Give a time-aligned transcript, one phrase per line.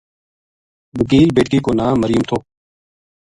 [0.99, 2.37] وکیل بیٹکی کو ناں مریم تھو